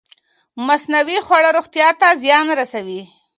[0.67, 3.01] مصنوعي خواړه روغتیا ته زیان رسوي.